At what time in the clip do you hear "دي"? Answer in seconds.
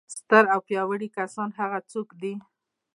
2.21-2.33